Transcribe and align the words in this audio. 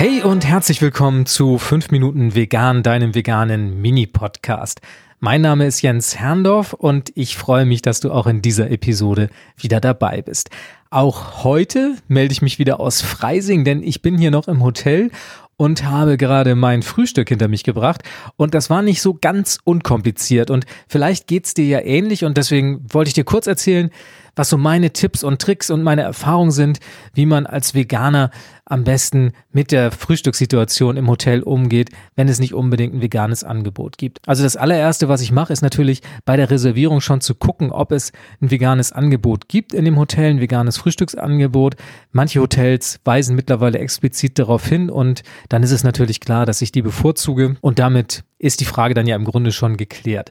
Hey 0.00 0.22
und 0.22 0.46
herzlich 0.46 0.80
willkommen 0.80 1.26
zu 1.26 1.58
5 1.58 1.90
Minuten 1.90 2.34
Vegan, 2.34 2.82
deinem 2.82 3.14
veganen 3.14 3.82
Mini-Podcast. 3.82 4.80
Mein 5.18 5.42
Name 5.42 5.66
ist 5.66 5.82
Jens 5.82 6.18
Herrndorf 6.18 6.72
und 6.72 7.12
ich 7.16 7.36
freue 7.36 7.66
mich, 7.66 7.82
dass 7.82 8.00
du 8.00 8.10
auch 8.10 8.26
in 8.26 8.40
dieser 8.40 8.70
Episode 8.70 9.28
wieder 9.58 9.78
dabei 9.78 10.22
bist. 10.22 10.48
Auch 10.88 11.44
heute 11.44 11.96
melde 12.08 12.32
ich 12.32 12.40
mich 12.40 12.58
wieder 12.58 12.80
aus 12.80 13.02
Freising, 13.02 13.62
denn 13.66 13.82
ich 13.82 14.00
bin 14.00 14.16
hier 14.16 14.30
noch 14.30 14.48
im 14.48 14.64
Hotel 14.64 15.10
und 15.58 15.84
habe 15.84 16.16
gerade 16.16 16.54
mein 16.54 16.80
Frühstück 16.80 17.28
hinter 17.28 17.48
mich 17.48 17.64
gebracht. 17.64 18.02
Und 18.36 18.54
das 18.54 18.70
war 18.70 18.80
nicht 18.80 19.02
so 19.02 19.18
ganz 19.20 19.58
unkompliziert. 19.64 20.50
Und 20.50 20.64
vielleicht 20.88 21.26
geht's 21.26 21.52
dir 21.52 21.66
ja 21.66 21.80
ähnlich. 21.80 22.24
Und 22.24 22.38
deswegen 22.38 22.86
wollte 22.90 23.08
ich 23.08 23.14
dir 23.14 23.24
kurz 23.24 23.46
erzählen, 23.46 23.90
was 24.36 24.48
so 24.48 24.58
meine 24.58 24.92
Tipps 24.92 25.22
und 25.24 25.40
Tricks 25.40 25.70
und 25.70 25.82
meine 25.82 26.02
Erfahrungen 26.02 26.50
sind, 26.50 26.80
wie 27.14 27.26
man 27.26 27.46
als 27.46 27.74
Veganer 27.74 28.30
am 28.70 28.84
besten 28.84 29.32
mit 29.52 29.72
der 29.72 29.90
Frühstückssituation 29.90 30.96
im 30.96 31.08
Hotel 31.08 31.42
umgeht, 31.42 31.90
wenn 32.14 32.28
es 32.28 32.38
nicht 32.38 32.54
unbedingt 32.54 32.94
ein 32.94 33.02
veganes 33.02 33.42
Angebot 33.42 33.98
gibt. 33.98 34.20
Also 34.26 34.44
das 34.44 34.56
allererste, 34.56 35.08
was 35.08 35.22
ich 35.22 35.32
mache, 35.32 35.52
ist 35.52 35.62
natürlich 35.62 36.02
bei 36.24 36.36
der 36.36 36.50
Reservierung 36.50 37.00
schon 37.00 37.20
zu 37.20 37.34
gucken, 37.34 37.72
ob 37.72 37.90
es 37.90 38.12
ein 38.40 38.50
veganes 38.50 38.92
Angebot 38.92 39.48
gibt 39.48 39.74
in 39.74 39.84
dem 39.84 39.98
Hotel, 39.98 40.30
ein 40.30 40.40
veganes 40.40 40.76
Frühstücksangebot. 40.78 41.74
Manche 42.12 42.40
Hotels 42.40 43.00
weisen 43.04 43.34
mittlerweile 43.34 43.78
explizit 43.78 44.38
darauf 44.38 44.64
hin 44.64 44.88
und 44.88 45.24
dann 45.48 45.64
ist 45.64 45.72
es 45.72 45.82
natürlich 45.82 46.20
klar, 46.20 46.46
dass 46.46 46.62
ich 46.62 46.70
die 46.70 46.82
bevorzuge 46.82 47.56
und 47.60 47.80
damit 47.80 48.22
ist 48.38 48.60
die 48.60 48.64
Frage 48.64 48.94
dann 48.94 49.06
ja 49.06 49.16
im 49.16 49.24
Grunde 49.24 49.50
schon 49.50 49.76
geklärt. 49.76 50.30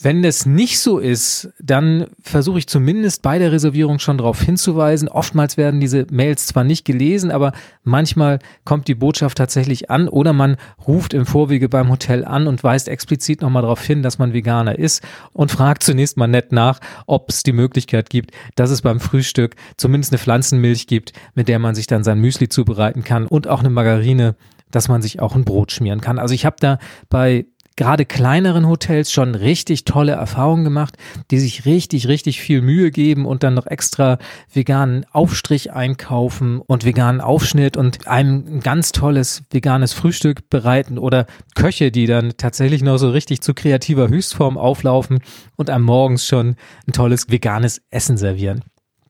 Wenn 0.00 0.24
es 0.24 0.44
nicht 0.44 0.80
so 0.80 0.98
ist, 0.98 1.50
dann 1.60 2.06
versuche 2.20 2.58
ich 2.58 2.66
zumindest 2.66 3.22
bei 3.22 3.38
der 3.38 3.52
Reservierung 3.52 4.00
schon 4.00 4.18
darauf 4.18 4.42
hinzuweisen. 4.42 5.08
Oftmals 5.08 5.56
werden 5.56 5.78
diese 5.78 6.04
Mails 6.10 6.46
zwar 6.46 6.64
nicht 6.64 6.84
gelesen, 6.84 7.30
aber 7.30 7.52
manchmal 7.84 8.40
kommt 8.64 8.88
die 8.88 8.96
Botschaft 8.96 9.38
tatsächlich 9.38 9.92
an 9.92 10.08
oder 10.08 10.32
man 10.32 10.56
ruft 10.84 11.14
im 11.14 11.26
Vorwege 11.26 11.68
beim 11.68 11.90
Hotel 11.90 12.24
an 12.24 12.48
und 12.48 12.64
weist 12.64 12.88
explizit 12.88 13.40
nochmal 13.40 13.62
darauf 13.62 13.84
hin, 13.84 14.02
dass 14.02 14.18
man 14.18 14.32
Veganer 14.32 14.76
ist 14.76 15.00
und 15.32 15.52
fragt 15.52 15.84
zunächst 15.84 16.16
mal 16.16 16.26
nett 16.26 16.50
nach, 16.50 16.80
ob 17.06 17.30
es 17.30 17.44
die 17.44 17.52
Möglichkeit 17.52 18.10
gibt, 18.10 18.32
dass 18.56 18.70
es 18.70 18.82
beim 18.82 18.98
Frühstück 18.98 19.54
zumindest 19.76 20.12
eine 20.12 20.18
Pflanzenmilch 20.18 20.88
gibt, 20.88 21.12
mit 21.36 21.46
der 21.46 21.60
man 21.60 21.76
sich 21.76 21.86
dann 21.86 22.02
sein 22.02 22.18
Müsli 22.18 22.48
zubereiten 22.48 23.04
kann 23.04 23.28
und 23.28 23.46
auch 23.46 23.60
eine 23.60 23.70
Margarine 23.70 24.34
dass 24.74 24.88
man 24.88 25.02
sich 25.02 25.20
auch 25.20 25.36
ein 25.36 25.44
Brot 25.44 25.70
schmieren 25.70 26.00
kann. 26.00 26.18
Also 26.18 26.34
ich 26.34 26.44
habe 26.44 26.56
da 26.58 26.78
bei 27.08 27.46
gerade 27.76 28.04
kleineren 28.04 28.68
Hotels 28.68 29.10
schon 29.10 29.34
richtig 29.34 29.84
tolle 29.84 30.12
Erfahrungen 30.12 30.64
gemacht, 30.64 30.96
die 31.30 31.38
sich 31.38 31.64
richtig, 31.64 32.08
richtig 32.08 32.40
viel 32.40 32.62
Mühe 32.62 32.90
geben 32.90 33.26
und 33.26 33.42
dann 33.42 33.54
noch 33.54 33.66
extra 33.66 34.18
veganen 34.52 35.04
Aufstrich 35.12 35.72
einkaufen 35.72 36.60
und 36.60 36.84
veganen 36.84 37.20
Aufschnitt 37.20 37.76
und 37.76 38.06
einem 38.06 38.44
ein 38.46 38.60
ganz 38.60 38.92
tolles 38.92 39.42
veganes 39.50 39.92
Frühstück 39.92 40.48
bereiten 40.50 40.98
oder 40.98 41.26
Köche, 41.54 41.90
die 41.90 42.06
dann 42.06 42.34
tatsächlich 42.36 42.82
noch 42.82 42.98
so 42.98 43.10
richtig 43.10 43.40
zu 43.40 43.54
kreativer 43.54 44.08
Höchstform 44.08 44.58
auflaufen 44.58 45.20
und 45.56 45.70
am 45.70 45.82
Morgens 45.82 46.26
schon 46.26 46.56
ein 46.86 46.92
tolles 46.92 47.30
veganes 47.30 47.82
Essen 47.90 48.16
servieren. 48.16 48.62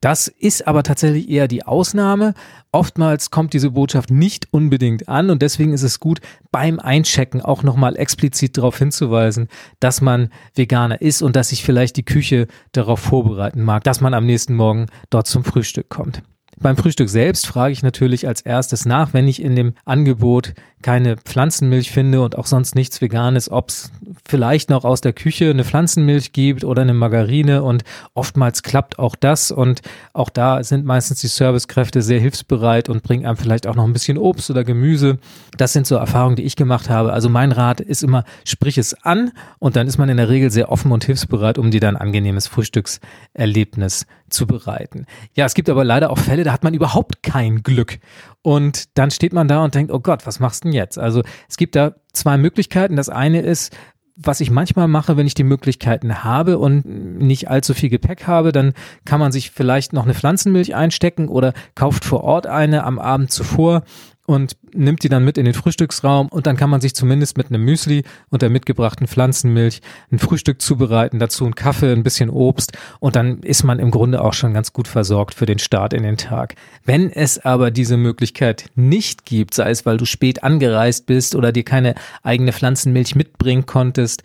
Das 0.04 0.28
ist 0.28 0.68
aber 0.68 0.82
tatsächlich 0.82 1.30
eher 1.30 1.48
die 1.48 1.64
Ausnahme. 1.64 2.34
Oftmals 2.72 3.30
kommt 3.30 3.54
diese 3.54 3.70
Botschaft 3.70 4.10
nicht 4.10 4.48
unbedingt 4.50 5.08
an 5.08 5.30
und 5.30 5.40
deswegen 5.40 5.72
ist 5.72 5.82
es 5.82 5.98
gut, 5.98 6.20
beim 6.52 6.78
Einchecken 6.78 7.40
auch 7.40 7.62
nochmal 7.62 7.96
explizit 7.96 8.58
darauf 8.58 8.76
hinzuweisen, 8.76 9.48
dass 9.80 10.02
man 10.02 10.28
Veganer 10.54 11.00
ist 11.00 11.22
und 11.22 11.36
dass 11.36 11.48
sich 11.48 11.64
vielleicht 11.64 11.96
die 11.96 12.04
Küche 12.04 12.48
darauf 12.72 13.00
vorbereiten 13.00 13.62
mag, 13.62 13.82
dass 13.84 14.02
man 14.02 14.12
am 14.12 14.26
nächsten 14.26 14.56
Morgen 14.56 14.88
dort 15.08 15.26
zum 15.26 15.42
Frühstück 15.42 15.88
kommt. 15.88 16.22
Beim 16.60 16.76
Frühstück 16.76 17.08
selbst 17.08 17.46
frage 17.46 17.72
ich 17.72 17.82
natürlich 17.82 18.26
als 18.26 18.40
erstes 18.40 18.84
nach, 18.84 19.12
wenn 19.12 19.28
ich 19.28 19.42
in 19.42 19.56
dem 19.56 19.74
Angebot 19.84 20.54
keine 20.84 21.16
Pflanzenmilch 21.16 21.90
finde 21.90 22.20
und 22.20 22.36
auch 22.36 22.44
sonst 22.44 22.74
nichts 22.74 23.00
Veganes, 23.00 23.50
ob 23.50 23.70
es 23.70 23.90
vielleicht 24.28 24.68
noch 24.68 24.84
aus 24.84 25.00
der 25.00 25.14
Küche 25.14 25.48
eine 25.48 25.64
Pflanzenmilch 25.64 26.32
gibt 26.32 26.62
oder 26.62 26.82
eine 26.82 26.92
Margarine 26.92 27.62
und 27.62 27.84
oftmals 28.12 28.62
klappt 28.62 28.98
auch 28.98 29.16
das 29.16 29.50
und 29.50 29.80
auch 30.12 30.28
da 30.28 30.62
sind 30.62 30.84
meistens 30.84 31.20
die 31.20 31.28
Servicekräfte 31.28 32.02
sehr 32.02 32.20
hilfsbereit 32.20 32.90
und 32.90 33.02
bringen 33.02 33.24
einem 33.24 33.38
vielleicht 33.38 33.66
auch 33.66 33.76
noch 33.76 33.84
ein 33.84 33.94
bisschen 33.94 34.18
Obst 34.18 34.50
oder 34.50 34.62
Gemüse. 34.62 35.18
Das 35.56 35.72
sind 35.72 35.86
so 35.86 35.96
Erfahrungen, 35.96 36.36
die 36.36 36.42
ich 36.42 36.54
gemacht 36.54 36.90
habe. 36.90 37.14
Also 37.14 37.30
mein 37.30 37.52
Rat 37.52 37.80
ist 37.80 38.02
immer, 38.02 38.24
sprich 38.44 38.76
es 38.76 38.92
an 38.92 39.32
und 39.58 39.76
dann 39.76 39.86
ist 39.86 39.96
man 39.96 40.10
in 40.10 40.18
der 40.18 40.28
Regel 40.28 40.50
sehr 40.50 40.70
offen 40.70 40.92
und 40.92 41.04
hilfsbereit, 41.04 41.56
um 41.56 41.70
dir 41.70 41.80
dann 41.80 41.96
ein 41.96 42.02
angenehmes 42.02 42.46
Frühstückserlebnis 42.46 44.06
zu 44.28 44.46
bereiten. 44.46 45.06
Ja, 45.34 45.46
es 45.46 45.54
gibt 45.54 45.70
aber 45.70 45.84
leider 45.84 46.10
auch 46.10 46.18
Fälle, 46.18 46.43
da 46.44 46.52
hat 46.52 46.64
man 46.64 46.74
überhaupt 46.74 47.22
kein 47.22 47.62
Glück. 47.62 47.98
Und 48.42 48.96
dann 48.98 49.10
steht 49.10 49.32
man 49.32 49.48
da 49.48 49.64
und 49.64 49.74
denkt, 49.74 49.92
oh 49.92 50.00
Gott, 50.00 50.26
was 50.26 50.40
machst 50.40 50.64
du 50.64 50.68
denn 50.68 50.74
jetzt? 50.74 50.98
Also 50.98 51.22
es 51.48 51.56
gibt 51.56 51.74
da 51.74 51.94
zwei 52.12 52.36
Möglichkeiten. 52.36 52.96
Das 52.96 53.08
eine 53.08 53.40
ist, 53.40 53.76
was 54.16 54.40
ich 54.40 54.50
manchmal 54.50 54.86
mache, 54.86 55.16
wenn 55.16 55.26
ich 55.26 55.34
die 55.34 55.44
Möglichkeiten 55.44 56.22
habe 56.22 56.58
und 56.58 56.84
nicht 56.84 57.50
allzu 57.50 57.74
viel 57.74 57.90
Gepäck 57.90 58.26
habe, 58.26 58.52
dann 58.52 58.74
kann 59.04 59.18
man 59.18 59.32
sich 59.32 59.50
vielleicht 59.50 59.92
noch 59.92 60.04
eine 60.04 60.14
Pflanzenmilch 60.14 60.74
einstecken 60.74 61.28
oder 61.28 61.52
kauft 61.74 62.04
vor 62.04 62.22
Ort 62.22 62.46
eine 62.46 62.84
am 62.84 62.98
Abend 62.98 63.32
zuvor 63.32 63.82
und 64.26 64.56
nimmt 64.72 65.02
die 65.02 65.08
dann 65.08 65.24
mit 65.24 65.36
in 65.36 65.44
den 65.44 65.54
Frühstücksraum 65.54 66.28
und 66.28 66.46
dann 66.46 66.56
kann 66.56 66.70
man 66.70 66.80
sich 66.80 66.94
zumindest 66.94 67.36
mit 67.36 67.48
einem 67.48 67.62
Müsli 67.62 68.04
und 68.30 68.42
der 68.42 68.50
mitgebrachten 68.50 69.06
Pflanzenmilch 69.06 69.82
ein 70.10 70.18
Frühstück 70.18 70.62
zubereiten, 70.62 71.18
dazu 71.18 71.44
ein 71.44 71.54
Kaffee, 71.54 71.92
ein 71.92 72.02
bisschen 72.02 72.30
Obst 72.30 72.72
und 73.00 73.16
dann 73.16 73.40
ist 73.40 73.64
man 73.64 73.78
im 73.78 73.90
Grunde 73.90 74.22
auch 74.22 74.32
schon 74.32 74.54
ganz 74.54 74.72
gut 74.72 74.88
versorgt 74.88 75.34
für 75.34 75.46
den 75.46 75.58
Start 75.58 75.92
in 75.92 76.02
den 76.02 76.16
Tag. 76.16 76.54
Wenn 76.84 77.10
es 77.10 77.44
aber 77.44 77.70
diese 77.70 77.96
Möglichkeit 77.96 78.70
nicht 78.74 79.26
gibt, 79.26 79.54
sei 79.54 79.70
es 79.70 79.84
weil 79.84 79.98
du 79.98 80.06
spät 80.06 80.42
angereist 80.42 81.06
bist 81.06 81.34
oder 81.34 81.52
dir 81.52 81.64
keine 81.64 81.94
eigene 82.22 82.52
Pflanzenmilch 82.52 83.14
mitbringen 83.14 83.66
konntest, 83.66 84.22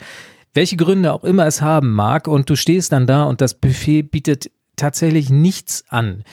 welche 0.54 0.78
Gründe 0.78 1.14
auch 1.14 1.24
immer 1.24 1.46
es 1.46 1.62
haben 1.62 1.92
mag 1.92 2.28
und 2.28 2.50
du 2.50 2.56
stehst 2.56 2.92
dann 2.92 3.06
da 3.06 3.24
und 3.24 3.42
das 3.42 3.54
Buffet 3.54 4.04
bietet 4.04 4.50
tatsächlich 4.78 5.30
nichts 5.30 5.84
an. 5.90 6.24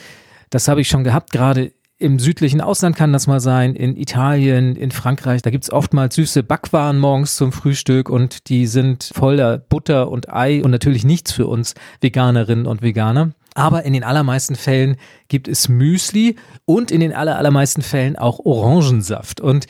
Das 0.51 0.69
habe 0.69 0.81
ich 0.81 0.89
schon 0.89 1.05
gehabt, 1.05 1.33
gerade 1.33 1.73
im 1.99 2.19
südlichen 2.19 2.61
Ausland 2.61 2.95
kann 2.95 3.13
das 3.13 3.27
mal 3.27 3.41
sein, 3.41 3.75
in 3.75 3.97
Italien, 3.97 4.77
in 4.77 4.91
Frankreich, 4.91 5.41
da 5.41 5.51
gibt's 5.51 5.73
oftmals 5.73 6.15
süße 6.17 6.43
Backwaren 6.43 6.99
morgens 6.99 7.37
zum 7.37 7.53
Frühstück 7.53 8.11
und 8.11 8.49
die 8.51 8.67
sind 8.67 9.11
voller 9.15 9.59
Butter 9.59 10.11
und 10.11 10.31
Ei 10.33 10.63
und 10.63 10.71
natürlich 10.71 11.05
nichts 11.05 11.33
für 11.33 11.47
uns 11.47 11.75
Veganerinnen 12.01 12.67
und 12.67 12.83
Veganer. 12.83 13.33
Aber 13.55 13.85
in 13.85 13.95
den 13.95 14.05
allermeisten 14.05 14.57
Fällen 14.57 14.97
gibt 15.29 15.49
es 15.49 15.71
Müsli 15.71 16.37
und 16.67 16.91
in 16.91 17.01
den 17.01 17.15
aller, 17.15 17.39
allermeisten 17.39 17.81
Fällen 17.81 18.17
auch 18.17 18.41
Orangensaft. 18.45 19.41
Und 19.41 19.67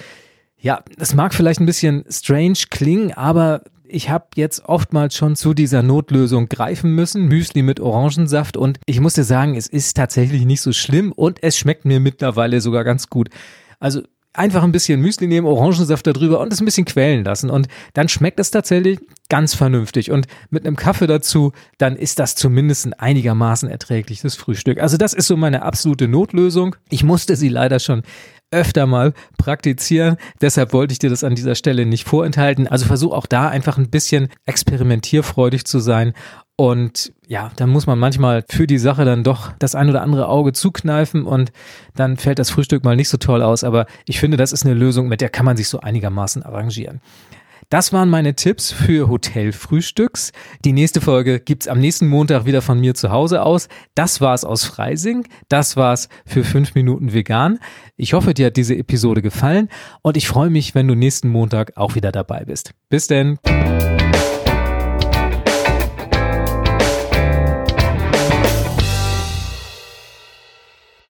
ja, 0.59 0.83
das 0.99 1.15
mag 1.15 1.33
vielleicht 1.33 1.61
ein 1.61 1.67
bisschen 1.67 2.05
strange 2.11 2.59
klingen, 2.71 3.13
aber 3.13 3.63
ich 3.89 4.11
habe 4.11 4.27
jetzt 4.37 4.65
oftmals 4.67 5.15
schon 5.15 5.37
zu 5.37 5.55
dieser 5.55 5.83
Notlösung 5.83 6.49
greifen 6.49 6.95
müssen, 6.95 7.27
Müsli 7.27 7.63
mit 7.63 7.81
Orangensaft 7.81 8.57
und 8.57 8.79
ich 8.87 9.01
muss 9.01 9.15
dir 9.15 9.25
sagen, 9.25 9.55
es 9.55 9.67
ist 9.67 9.97
tatsächlich 9.97 10.45
nicht 10.45 10.61
so 10.61 10.73
schlimm 10.73 11.13
und 11.13 11.43
es 11.43 11.57
schmeckt 11.59 11.85
mir 11.85 12.01
mittlerweile 12.01 12.61
sogar 12.61 12.85
ganz 12.85 13.09
gut. 13.09 13.29
Also 13.79 14.03
einfach 14.33 14.63
ein 14.63 14.73
bisschen 14.73 15.01
Müsli 15.01 15.27
nehmen, 15.27 15.47
Orangensaft 15.47 16.07
darüber 16.07 16.41
und 16.41 16.53
es 16.53 16.61
ein 16.61 16.65
bisschen 16.65 16.85
quälen 16.85 17.25
lassen 17.25 17.51
und 17.51 17.69
dann 17.95 18.09
schmeckt 18.09 18.39
es 18.39 18.51
tatsächlich 18.51 19.01
ganz 19.29 19.55
vernünftig 19.55 20.11
und 20.11 20.27
mit 20.51 20.67
einem 20.67 20.77
Kaffee 20.77 21.07
dazu, 21.07 21.53
dann 21.79 21.97
ist 21.97 22.19
das 22.19 22.35
zumindest 22.35 22.87
ein 22.87 22.93
einigermaßen 22.95 23.69
erträgliches 23.69 24.37
Frühstück. 24.37 24.81
Also 24.81 24.97
das 24.97 25.15
ist 25.15 25.27
so 25.27 25.37
meine 25.37 25.63
absolute 25.63 26.07
Notlösung. 26.07 26.77
Ich 26.91 27.03
musste 27.03 27.37
sie 27.37 27.49
leider 27.49 27.81
schon 27.81 28.03
öfter 28.51 28.87
mal 28.87 29.13
praktizieren. 29.39 30.17
Deshalb 30.41 30.73
wollte 30.73 30.93
ich 30.93 30.99
dir 30.99 31.11
das 31.11 31.25
an 31.25 31.35
dieser 31.35 31.55
Stelle 31.55 31.87
nicht 31.87 32.07
vorenthalten. 32.07 32.69
Also 32.69 32.87
versuch 32.87 33.13
auch 33.13 33.27
da 33.27 33.49
einfach 33.49 33.79
ein 33.79 33.91
bisschen 33.91 34.29
experimentierfreudig 34.45 35.65
zu 35.65 35.79
sein. 35.79 36.13
Und 36.57 37.13
ja, 37.27 37.51
dann 37.57 37.69
muss 37.69 37.87
man 37.87 37.99
manchmal 37.99 38.45
für 38.49 38.67
die 38.67 38.79
Sache 38.79 39.05
dann 39.05 39.25
doch 39.25 39.53
das 39.59 39.75
ein 39.75 39.91
oder 39.91 40.01
andere 40.01 40.29
Auge 40.29 40.55
zukneifen 40.55 41.25
und 41.25 41.53
dann 41.95 42.17
fällt 42.17 42.39
das 42.39 42.49
Frühstück 42.49 42.83
mal 42.83 42.97
nicht 42.97 43.11
so 43.11 43.19
toll 43.19 43.43
aus. 43.43 43.63
Aber 43.63 43.87
ich 44.07 44.19
finde, 44.21 44.39
das 44.39 44.53
ist 44.53 44.65
eine 44.65 44.75
Lösung, 44.75 45.09
mit 45.09 45.21
der 45.21 45.29
kann 45.29 45.45
man 45.45 45.59
sich 45.59 45.69
so 45.69 45.81
einigermaßen 45.81 46.43
arrangieren. 46.43 47.03
Das 47.69 47.93
waren 47.93 48.09
meine 48.09 48.35
Tipps 48.35 48.71
für 48.71 49.09
Hotelfrühstücks. 49.09 50.33
Die 50.65 50.73
nächste 50.73 51.01
Folge 51.01 51.41
gibt's 51.41 51.67
am 51.67 51.81
nächsten 51.81 52.07
Montag 52.07 52.47
wieder 52.47 52.63
von 52.63 52.79
mir 52.79 52.95
zu 52.95 53.11
Hause 53.11 53.43
aus. 53.43 53.69
Das 53.95 54.21
war's 54.21 54.45
aus 54.45 54.65
Freising. 54.65 55.27
Das 55.49 55.77
war's 55.77 56.09
für 56.25 56.45
fünf 56.45 56.75
Minuten 56.75 57.13
vegan. 57.13 57.59
Ich 57.97 58.13
hoffe, 58.13 58.35
dir 58.35 58.47
hat 58.47 58.57
diese 58.57 58.77
Episode 58.77 59.23
gefallen 59.23 59.69
und 60.03 60.17
ich 60.17 60.29
freue 60.29 60.51
mich, 60.51 60.75
wenn 60.75 60.87
du 60.87 60.95
nächsten 60.95 61.29
Montag 61.29 61.77
auch 61.77 61.95
wieder 61.95 62.13
dabei 62.13 62.45
bist. 62.45 62.73
Bis 62.89 63.09
denn. 63.09 63.39